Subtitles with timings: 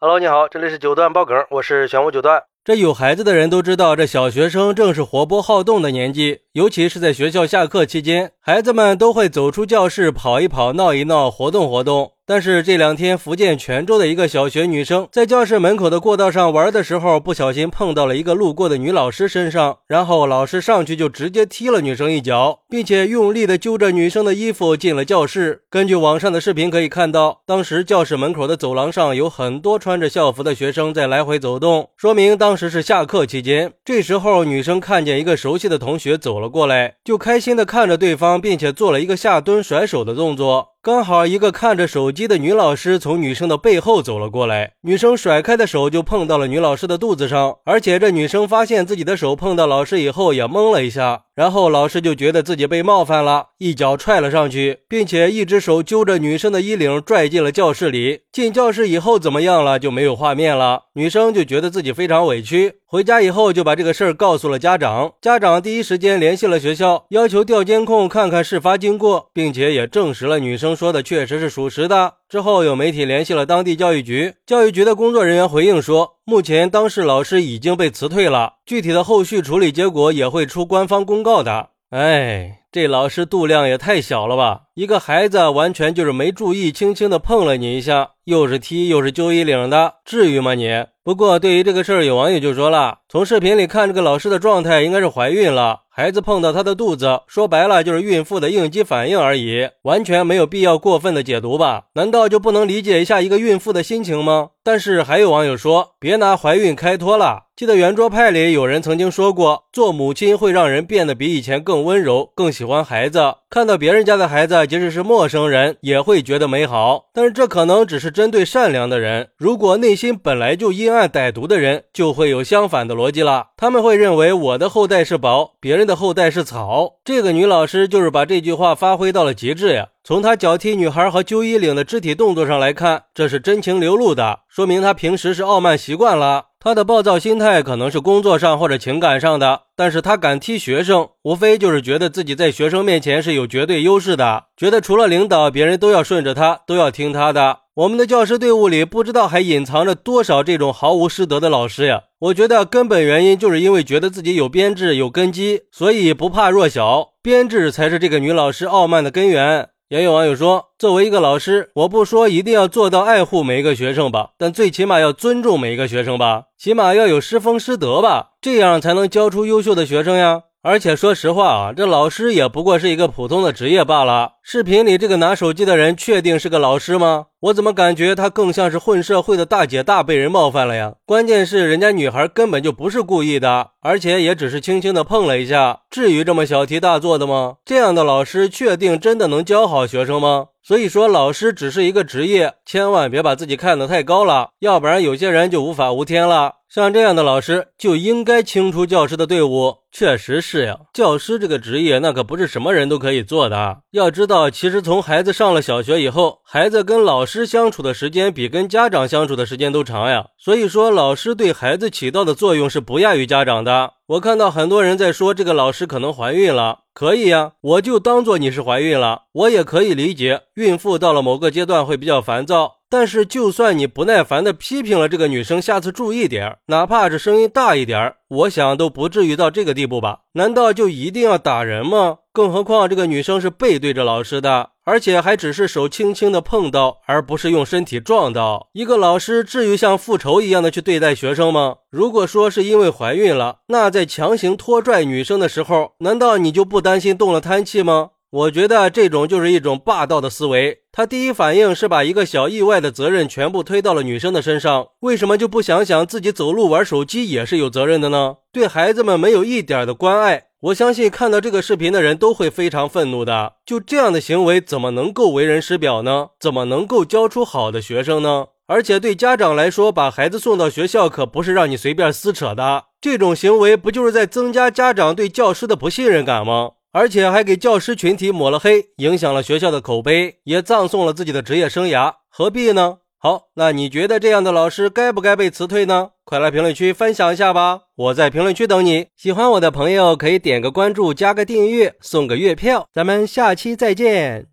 [0.00, 2.44] Hello，你好，这里是九段爆梗，我是玄武九段。
[2.64, 12.12] 这有孩子的人都知道，这小学生正是活泼好动的年纪，尤其是在学校下课期间，孩子们都会走出教室跑一跑、闹一闹、活动活动。
[12.28, 25.62] 但是这两天，福建泉州的一个小学女生在教室门口的过道上玩的时候，不小心碰到了一个路过的女老师身上，然后老师上去就直接踢了女生一脚，并且用力的揪着女生的衣服进了教室。
[25.70, 33.72] 根据网上的视频可以看到，当时教室门口的走廊上有很多穿着校服的学生在来回走动，说明当时是下课期间。
[33.82, 40.74] 这时候，女生看见一个熟悉的同学走了过来，就开心的看着对方，并且做了一个下蹲甩手的动作。
[40.88, 51.24] 刚好一个看着手机的女老师从女生的背后走了过来，女生甩开的手就碰到了女老师的肚子上，而且这女生发现自己的手碰到老师以后也懵了一下。
[51.38, 58.22] 然后老师就觉得自己被冒犯了，一脚踹了上去，并且一只手揪着女生的衣领拽进了教室里。
[58.32, 60.86] 进教室以后怎么样了就没有画面了。
[60.94, 65.12] 女生就觉得自己非常委屈，回家以后就把这个事儿告诉了家长。
[65.20, 72.14] 家长第一时间联系了学校，要求调监控看看事发经过，并且也证实了女生说的确实是属实的。
[72.28, 81.70] 之后有媒体联系了当地教育局，教育局的工作人员回应说，目前当事老师已经被辞退了，具体的后续处理结果也会出官方公告的。
[81.88, 84.64] 哎，这老师度量也太小了吧！
[84.78, 90.70] 一个孩子完全就是没注意，轻轻的碰了你一下，又是踢又是揪衣领的，至于吗你？
[91.02, 95.80] 不过对于这个事儿，有网友就说了，从视频里看，这个老师的状态应该是怀孕了。
[95.90, 101.86] 孩子碰到她的肚子，说白了就是孕妇的应激反应而已，完全没有必要过分的解读吧？
[101.94, 104.50] 难道就不能理解一下一个孕妇的心情吗？
[104.62, 107.46] 但是还有网友说，别拿怀孕开脱了。
[107.56, 113.34] 记得圆桌派里有人曾经说过，做母亲会让人变得比以前更温柔，更喜欢孩子。
[113.50, 117.06] 看到别人家的孩子，即使是陌生人，也会觉得美好。
[117.14, 123.46] 但是这可能只是针对善良的人，如果内心本来就阴暗歹毒的人，就会有相反的逻辑了。
[123.56, 126.96] 他们会认为我的后代是宝，别人的后代是草。
[127.02, 129.86] 这个女老师就是把这句话发挥到了极致呀。
[130.04, 136.47] 从她脚踢女孩和揪衣领的肢体动作上来看，这是真情流露的，说明她平时是傲慢习惯了。
[136.60, 147.60] 她的暴躁心态可能是工作上或者情感上的，但是她敢踢学生，无非就是觉得自己在学生面前是有绝对优势的，觉得除了领导，别人都要顺着他，都要听他的。
[147.76, 152.02] 我们的教师队伍里，不知道还隐藏着多少这种毫无师德的老师呀！
[152.18, 159.68] 我觉得根本原因就是因为觉得自己有编制、有根基，所以不怕弱小，编制才是这个女老师傲慢的根源。
[159.88, 170.42] 也有网友说，作为一个老师，我不说一定要做到爱护每一个学生吧，但最起码要尊重每一个学生吧，起码要有师风师德吧，这样才能教出优秀的学生呀。
[170.60, 174.32] 而且说实话啊，这老师也不过是一个普通的职业罢了。
[174.42, 177.28] 视频里这个拿手机的人，确定是个老师吗？
[177.40, 180.94] 我怎么感觉他更像是混社会的大姐大被人冒犯了呀？
[181.06, 187.58] 关键是人家女孩根本就不是故意的，而且也只是轻轻的碰了一下，至于这么小题大做的吗？
[187.64, 190.46] 这样的老师确定真的能教好学生吗？
[190.64, 196.54] 所以说，老师只是一个职业，千万别把自己看得太高了，要不然有些人就无法无天了。
[196.68, 199.76] 像这样的老师就应该清除教师的队伍。
[199.90, 203.78] 确实是呀，教师这个职业那可不是什么人都可以做的。
[203.92, 210.26] 要知道，其实从孩子上了小学以后，孩子跟老师相处的时间比跟家长相处的时间都长呀。
[210.36, 213.92] 所以说，老师对孩子起到的作用是不亚于家长的。
[214.06, 219.24] 我看到很多人在说这个老师可能怀孕了，可以呀，我就当做你是怀孕了。
[219.32, 222.78] 我也可以理解，孕妇到了某个阶段会比较烦躁。
[222.90, 230.20] 但是，就算你不耐烦的批评了这个女生，下次注意点哪怕是声音大一点我想都不至于到这个地步吧？
[230.32, 232.20] 难道就一定要打人吗？
[232.32, 238.68] 更何况这个女生是背对着老师的，而且还只是手轻轻的碰到，而不是用身体撞到。
[238.72, 241.76] 一个老师至于像复仇一样的去对待学生吗？
[241.90, 248.12] 如果说是因为怀孕了，那在强行拖拽女生的时候，难道你就不担心动了胎气吗？
[248.30, 250.80] 我觉得这种就是一种霸道的思维。
[250.92, 258.36] 他第一反应是把一个小意外的责任全部推到了女生的身上，为什么就不想想自己走路玩手机也是有责任的呢？
[258.52, 263.54] 对孩子们没有一点的关爱，我相信看到这个视频的人都会非常愤怒的。
[263.64, 266.30] 就这样的行为，怎么能够为人师表呢？
[266.40, 268.46] 怎么能够教出好的学生呢？
[268.66, 276.72] 而且对家长来说，把孩子送到学校可不是让你随便撕扯的，这种行为不就是在增加家长对教师的不信任感吗？
[276.90, 282.98] 而且还给教师群体抹了黑，影响了学校的口碑，也葬送了自己的职业生涯，何必呢？
[283.20, 286.10] 好，那你觉得这样的老师该不该被辞退呢？
[286.24, 287.80] 快来评论区分享一下吧！
[287.96, 289.08] 我在评论区等你。
[289.16, 292.86] 喜欢我的朋友可以点个关注，加个订阅，送个月票。
[292.92, 294.48] 咱们下期再见。